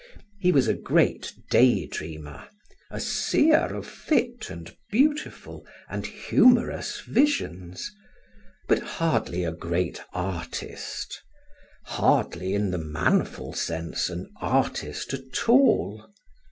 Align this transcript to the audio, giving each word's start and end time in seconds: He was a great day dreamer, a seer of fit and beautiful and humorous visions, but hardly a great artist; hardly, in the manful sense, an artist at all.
He 0.39 0.51
was 0.51 0.67
a 0.67 0.73
great 0.73 1.31
day 1.51 1.85
dreamer, 1.85 2.47
a 2.89 2.99
seer 2.99 3.67
of 3.75 3.85
fit 3.85 4.49
and 4.49 4.75
beautiful 4.91 5.63
and 5.87 6.07
humorous 6.07 7.01
visions, 7.01 7.91
but 8.67 8.79
hardly 8.79 9.43
a 9.43 9.51
great 9.51 10.01
artist; 10.11 11.21
hardly, 11.85 12.55
in 12.55 12.71
the 12.71 12.79
manful 12.79 13.53
sense, 13.53 14.09
an 14.09 14.27
artist 14.41 15.13
at 15.13 15.47
all. 15.47 16.09